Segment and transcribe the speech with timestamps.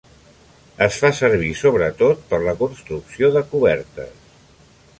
[0.85, 4.27] Es fa servir sobretot per la construcció de cobertes.